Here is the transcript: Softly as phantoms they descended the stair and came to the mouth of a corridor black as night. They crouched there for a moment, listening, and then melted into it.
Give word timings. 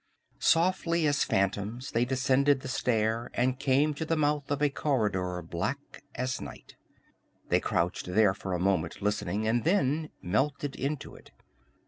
Softly 0.39 1.05
as 1.05 1.23
phantoms 1.23 1.91
they 1.91 2.05
descended 2.05 2.61
the 2.61 2.67
stair 2.67 3.29
and 3.35 3.59
came 3.59 3.93
to 3.93 4.03
the 4.03 4.17
mouth 4.17 4.49
of 4.49 4.59
a 4.63 4.71
corridor 4.71 5.43
black 5.43 6.01
as 6.15 6.41
night. 6.41 6.75
They 7.49 7.59
crouched 7.59 8.07
there 8.07 8.33
for 8.33 8.53
a 8.55 8.59
moment, 8.59 9.03
listening, 9.03 9.47
and 9.47 9.63
then 9.63 10.09
melted 10.23 10.75
into 10.75 11.13
it. 11.13 11.29